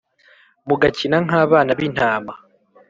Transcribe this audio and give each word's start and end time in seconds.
Mugakina 0.67 1.17
nk 1.25 1.31
abana 1.43 1.71
b 1.77 1.79
intama 1.87 2.33